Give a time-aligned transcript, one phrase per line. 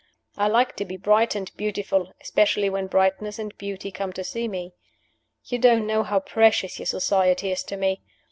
[0.35, 4.23] I like to be bright and I beautiful, especially when brightness and beauty come to
[4.23, 4.73] see me.
[5.45, 8.01] You don't know how precious your society is to me.